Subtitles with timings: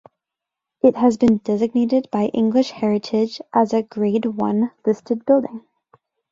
[0.81, 5.61] It has been designated by English Heritage as a Grade One listed building.